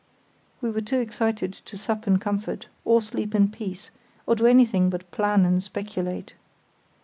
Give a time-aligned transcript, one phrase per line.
[0.61, 3.91] We were too excited to sup in comfort, or sleep in peace,
[4.25, 6.33] or to do anything but plan and speculate.